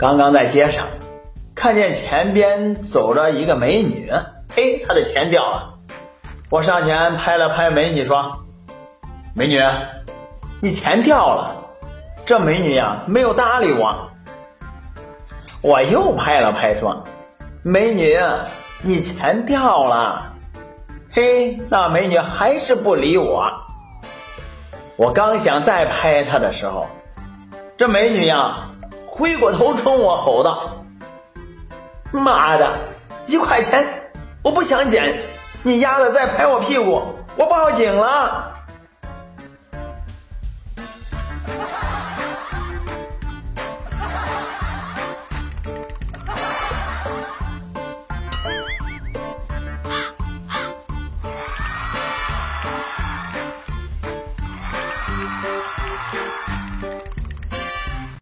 [0.00, 0.86] 刚刚在街上
[1.54, 4.10] 看见前边走着一个美女，
[4.56, 5.74] 嘿，她的钱掉了。
[6.48, 8.38] 我上前拍了拍美女，说
[9.36, 9.62] ：“美女，
[10.62, 11.66] 你钱掉了。”
[12.24, 14.08] 这美女呀，没有搭理我。
[15.60, 17.04] 我又拍了拍，说
[17.62, 18.18] ：“美女，
[18.80, 20.32] 你钱掉了。”
[21.12, 23.52] 嘿，那美女还是不理我。
[24.96, 26.86] 我刚想再拍她的时候，
[27.76, 28.70] 这美女呀，
[29.20, 30.82] 回过头冲我吼道
[32.10, 32.66] ：“妈的，
[33.26, 33.86] 一块钱，
[34.42, 35.20] 我不想捡，
[35.62, 37.02] 你丫的再拍我屁股，
[37.36, 38.50] 我报警了！”